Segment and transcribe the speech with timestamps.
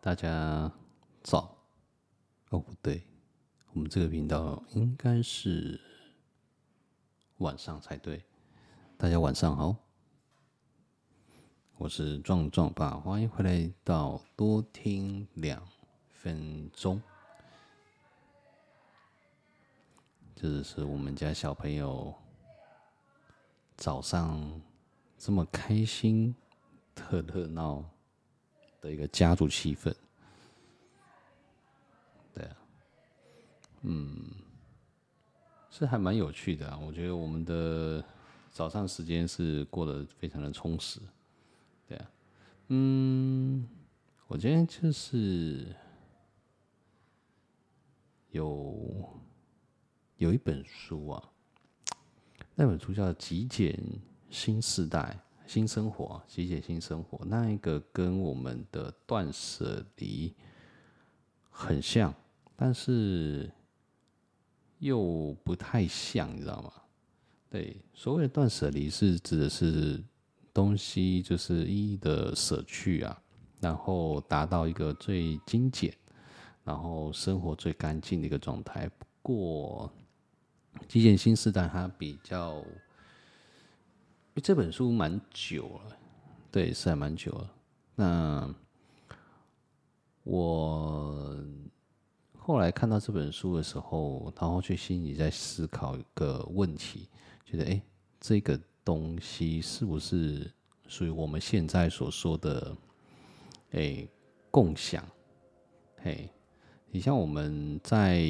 [0.00, 0.72] 大家
[1.24, 1.58] 早。
[2.50, 3.02] 哦，不对，
[3.72, 5.80] 我们这个频道应该是
[7.38, 8.24] 晚上才对。
[8.96, 9.74] 大家晚上好，
[11.78, 15.60] 我是壮壮爸，欢迎回来到多听两
[16.12, 17.02] 分钟。
[20.36, 22.14] 这是我们家小朋友
[23.76, 24.62] 早上
[25.18, 26.32] 这么开心、
[26.94, 27.84] 特热闹
[28.80, 29.94] 的一个家族气氛。
[32.34, 32.56] 对啊，
[33.82, 34.30] 嗯，
[35.70, 36.78] 是还蛮有趣的啊。
[36.78, 38.04] 我觉得我们的
[38.52, 41.00] 早上时间是过得非常的充实。
[41.86, 42.10] 对啊，
[42.68, 43.68] 嗯，
[44.26, 45.74] 我今天就是
[48.30, 49.08] 有
[50.16, 51.30] 有一本书啊，
[52.54, 53.78] 那本书叫《极简
[54.30, 60.34] 新时代新生活》，极简新生活，那一个跟我们的断舍离
[61.48, 62.14] 很像。
[62.54, 63.50] 但是
[64.78, 66.72] 又不太像，你知道吗？
[67.48, 70.04] 对，所谓的断舍离是指的是
[70.52, 73.22] 东西就是一一的舍去啊，
[73.60, 75.96] 然后达到一个最精简，
[76.62, 78.86] 然后生活最干净的一个状态。
[78.98, 79.90] 不过，
[80.86, 82.62] 极简新时代它比较，
[84.40, 85.96] 这本书蛮久了，
[86.50, 87.50] 对，是还蛮久了。
[87.94, 88.54] 那
[90.24, 91.36] 我。
[92.40, 97.06] 后来看到这本书的时候，然后去心里在思考一个问题，
[97.44, 97.78] 觉得哎，
[98.18, 100.50] 这个东西是不是
[100.86, 102.74] 属于我们现在所说的
[103.72, 104.08] 哎
[104.50, 105.06] 共享？
[105.98, 106.30] 嘿，
[106.90, 108.24] 你像我们在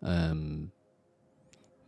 [0.00, 0.68] 嗯，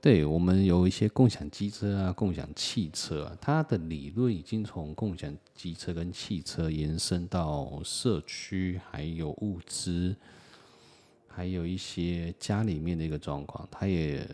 [0.00, 10.16] 对，我们有一些共享机车啊、共享汽车啊，它的理论已经从共享机车跟汽车延伸到社区，还有物资。
[11.26, 14.28] 还有一些家里面的一个状况，它也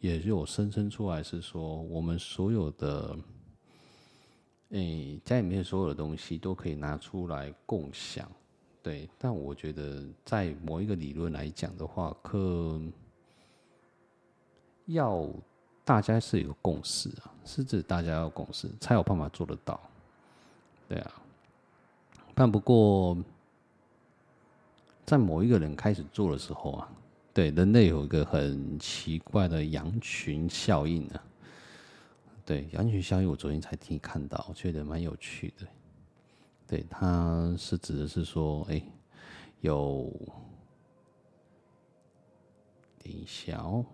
[0.00, 3.18] 也有生成出来，是说我们所有的，
[4.68, 8.30] 诶，家里面所有的东西都可以拿出来共享，
[8.80, 9.08] 对。
[9.18, 12.80] 但我觉得在某一个理论来讲的话，可
[14.86, 15.28] 要
[15.84, 19.80] 大家是有共识啊，是指大家要共识才有办法做得到，
[20.88, 21.12] 对啊。
[22.34, 23.16] 但不过。
[25.04, 26.90] 在某一个人开始做的时候啊，
[27.32, 31.22] 对人类有一个很奇怪的羊群效应啊。
[32.44, 35.64] 对羊群效应，我昨天才听看到，我觉得蛮有趣的。
[36.66, 38.82] 对，它是指的是说，哎，
[39.60, 40.10] 有，
[42.98, 43.86] 等一下哦，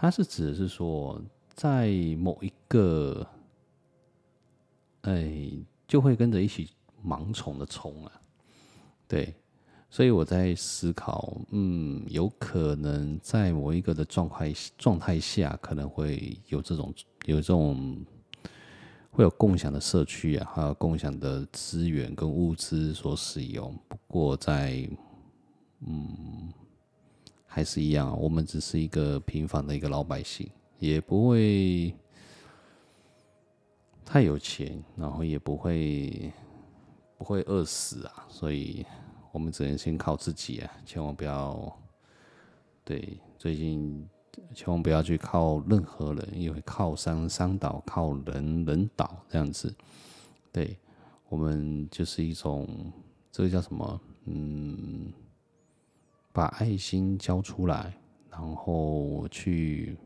[0.00, 1.20] 它是指的是说，
[1.54, 3.26] 在某一个，
[5.02, 5.50] 哎，
[5.86, 6.70] 就会跟着一起
[7.04, 8.12] 盲从的从啊，
[9.08, 9.34] 对。
[9.90, 16.92] 所以我在思考，嗯，有可能在某一个的状态状态下，可能会有这种
[17.24, 18.04] 有这种
[19.10, 23.74] 会有共享的社区啊，还有共享的资源跟物资所使用。
[23.88, 24.86] 不过在，
[25.86, 26.52] 嗯，
[27.48, 30.48] 还是一样，我们只是一个平凡的一个老百姓，
[30.78, 31.92] 也不会
[34.04, 36.32] 太有钱，然后也不会
[37.16, 38.86] 不会饿死啊，所以。
[39.30, 41.78] 我们只能先靠自己啊，千万不要
[42.82, 44.08] 对，最近
[44.54, 49.72] 千万不要去靠任何人，因为靠山山倒，靠人人倒这样子。
[50.50, 50.76] 对，
[51.28, 52.66] 我们就是一种
[53.30, 54.00] 这个叫什么？
[54.24, 55.12] 嗯，
[56.38, 57.92] 把爱心交出来，
[58.30, 59.96] 然后去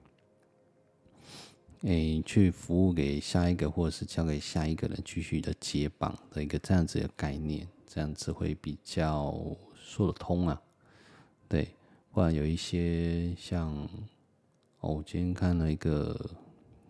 [1.82, 7.68] 诶、去服务给下一个，或者是交给下一个人继续的接棒的一个这样子的概念。
[7.86, 9.38] 这样子会比较
[9.74, 10.58] 说得通啊，
[11.46, 11.68] 对，
[12.10, 13.70] 不然有一些像，
[14.80, 16.18] 哦，我今天看了一个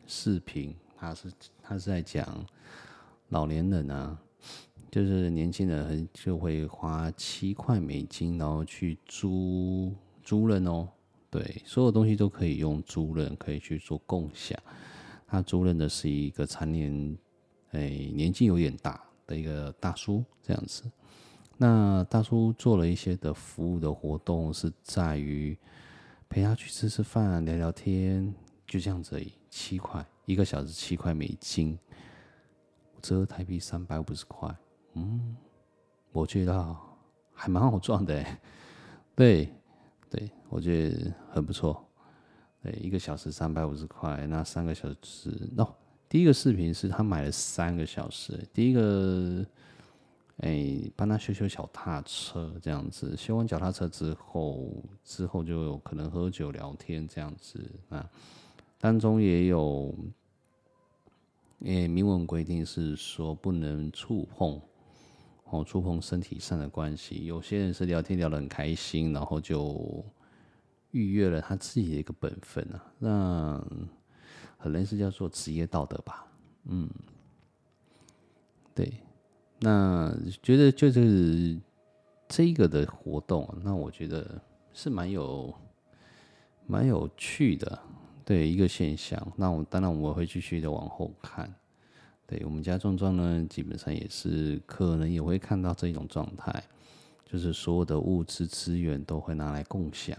[0.06, 2.47] 视频，他是他是在讲
[3.31, 4.16] 老年人啊，
[4.92, 10.88] 就是年轻人很就会花七块美金，然后去租租人哦，
[11.28, 14.56] 对，所有东西都可以用租人，可以去做共享。
[15.26, 17.19] 他租人的是一个残年，
[17.72, 19.02] 哎，年纪有点大。
[19.25, 20.82] 的一个大叔这样子，
[21.56, 25.56] 那大叔做了一些的服务的活动，是在于
[26.28, 28.34] 陪他去吃吃饭、聊聊天，
[28.67, 29.32] 就这样子而已。
[29.49, 31.78] 七块一个小时，七块美金，
[33.00, 34.55] 折台币三百五十块。
[34.94, 35.37] 嗯，
[36.12, 36.77] 我觉得
[37.33, 38.25] 还蛮好赚的，
[39.17, 39.49] 对
[40.11, 41.85] 对，我觉得很不错。
[42.62, 45.75] 对，一个小时三百五十块，那三个小时，哦。
[46.09, 49.43] 第一个视频是他买了三个小时，第一个，
[50.41, 53.17] 诶、哎，帮他修修脚踏车这样子。
[53.17, 54.71] 修完脚踏车之后，
[55.03, 58.06] 之后就有可能喝酒聊天这样子啊。
[58.79, 59.94] 当中也有，
[61.61, 64.61] 诶，明文规定是说不能触碰，
[65.52, 67.26] 哦，触碰身体上的关系。
[67.26, 70.02] 有些人是聊天聊得很开心，然后就
[70.93, 72.93] 逾越了他自己的一个本分啊。
[72.99, 73.66] 那
[74.58, 76.26] 可能是叫做职业道德吧，
[76.64, 76.88] 嗯，
[78.75, 78.90] 对。
[79.60, 81.60] 那觉得就是
[82.26, 84.40] 这个的活动，那我觉得
[84.72, 85.55] 是蛮有
[86.66, 87.78] 蛮有趣的，
[88.25, 89.32] 对一个现象。
[89.37, 91.55] 那我当然我会继续的往后看。
[92.26, 96.64] 对我们家壮壮呢，基本上也是可能也会看到这种状态，
[97.24, 100.16] 就是所有的物质资源都会拿来共享。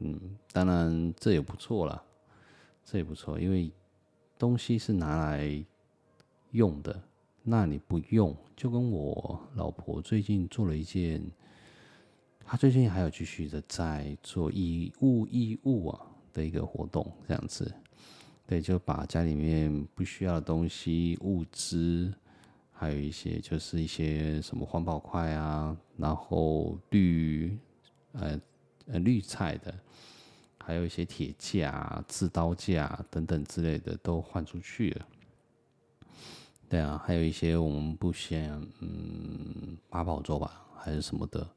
[0.00, 0.18] 嗯，
[0.52, 2.02] 当然这也不错啦，
[2.84, 3.70] 这也不错，因为
[4.36, 5.64] 东西是拿来
[6.50, 7.00] 用的。
[7.46, 11.22] 那你不用，就跟我老婆最近做了一件，
[12.44, 16.00] 她最近还有继续的在做以物易物啊
[16.32, 17.72] 的一个活动，这样子，
[18.46, 22.12] 对，就把家里面不需要的东西、物资，
[22.72, 27.56] 还有一些就是一些什么环保筷啊，然后绿
[28.12, 28.40] 呃
[28.86, 29.74] 呃绿菜的，
[30.58, 35.06] 还有一些铁架、制刀架等等之类的都换出去了。
[36.68, 38.50] 对啊，还有一些我们不嫌，
[38.80, 41.48] 嗯，八宝粥吧，还是什么的，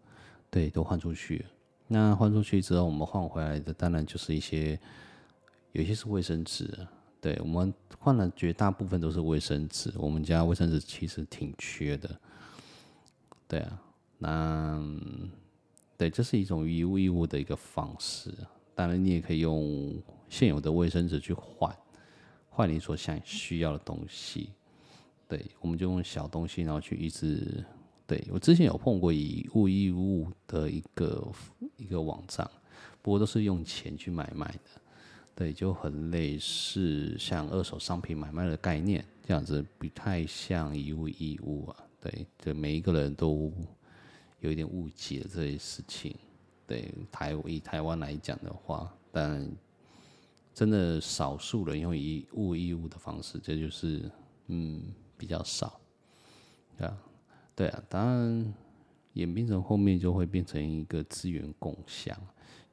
[0.49, 1.45] 对，都换出去。
[1.87, 4.79] 那换出去之后，我们换回来的当然就是一些，
[5.77, 6.67] 有些是卫生纸。
[7.21, 9.93] 对，我们换了绝大部分都是卫生纸。
[9.95, 12.19] 我们家卫生纸其实挺缺的。
[13.47, 13.79] 对啊，
[14.17, 14.83] 那
[15.95, 18.33] 对，这是一种以物易物的一个方式。
[18.73, 21.71] 当然，你也可以用现有的卫生纸去换，
[22.49, 24.49] 换你所想需要的东西。
[25.27, 27.63] 对，我们就用小东西，然后去一直。
[28.07, 31.31] 对，我之前有碰过以物易物的一个
[31.75, 32.49] 一个网站，
[33.03, 34.81] 不过都是用钱去买卖的。
[35.37, 41.77] 对，就很类似像二手商品买卖的概念，这样子不太像一物一物啊。
[42.01, 43.53] 对，对，每一个人都
[44.39, 46.15] 有一点误解这些事情。
[46.65, 49.47] 对，台以台湾来讲的话，但
[50.55, 54.11] 真的少数人用以物易物的方式，这就是
[54.47, 54.81] 嗯。
[55.19, 55.81] 比较少，
[56.77, 56.95] 啊，
[57.55, 58.53] 对啊，当然
[59.13, 62.15] 演变成后面就会变成一个资源共享，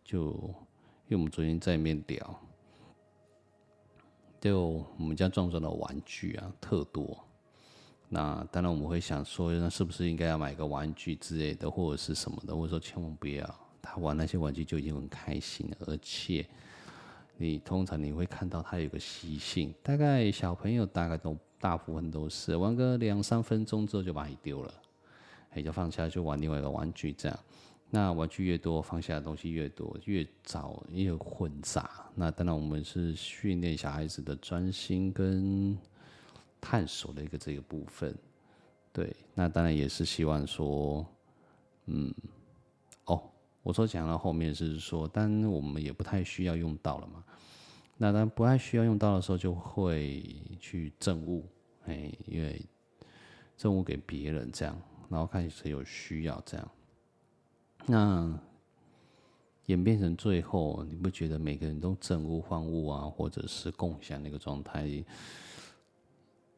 [0.05, 0.33] 就
[1.09, 2.43] 因为我们昨天在里面聊，
[4.45, 7.19] 就我们家壮壮的玩具啊特多，
[8.11, 12.55] 那当然我们会想说，那是不是应该要买个玩具之类的，或者是什么的？
[12.55, 16.47] 或者说千万不要，他玩那些玩具就已经很开心，而且
[17.39, 21.35] 你通常你会看到他有个习性，大概小朋友大概都。
[21.61, 24.75] 大部分都是玩个两三分钟之后就把你丢了，
[25.53, 27.39] 哎，就放下就玩另外一个玩具这样。
[27.91, 32.11] 那玩具越多，放下的东西越多，越早越混杂。
[32.15, 35.79] 那当然，我们是训练小孩子的专心跟
[36.61, 38.17] 探索的一个这个部分。
[38.93, 41.07] 对，那当然也是希望说，
[41.87, 42.13] 嗯，
[43.05, 43.23] 哦，
[43.63, 47.25] 我说讲到后面是说，但我们也不太需要用到了嘛。
[47.97, 50.25] 那当不太需要用到的时候，就会
[50.59, 51.47] 去赠物。
[51.87, 52.61] 哎，因为
[53.57, 54.77] 赠物给别人这样，
[55.09, 56.71] 然后看谁有需要这样，
[57.87, 58.39] 那
[59.67, 65.05] 演变成最后，你不觉得每个人都整物换物啊，或者是共享那个状态？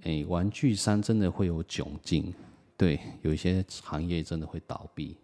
[0.02, 2.32] 哎，玩具商真的会有窘境，
[2.76, 5.16] 对，有一些行业真的会倒闭，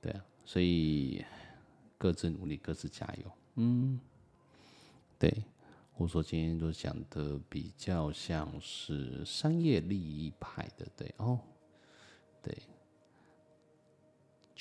[0.00, 1.24] 对啊，所以
[1.98, 4.00] 各自努力，各自加油，嗯，
[5.18, 5.44] 对。
[5.98, 11.38] 我说今天都讲的比较像是商业利益派的，对哦，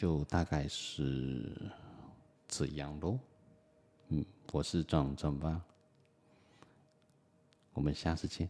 [0.01, 1.55] 就大概是
[2.48, 3.20] 这样喽。
[4.08, 5.63] 嗯，我是壮壮吧，
[7.74, 8.50] 我们下次见。